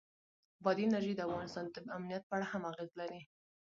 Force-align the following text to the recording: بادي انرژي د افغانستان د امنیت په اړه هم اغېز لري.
بادي 0.63 0.83
انرژي 0.87 1.13
د 1.15 1.21
افغانستان 1.27 1.65
د 1.73 1.77
امنیت 1.97 2.23
په 2.27 2.33
اړه 2.37 2.45
هم 2.51 2.63
اغېز 2.71 2.91
لري. 3.01 3.21